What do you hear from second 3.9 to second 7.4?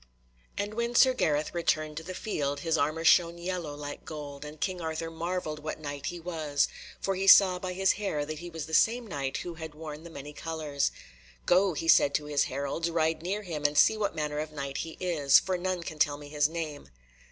gold, and King Arthur marvelled what Knight he was, for he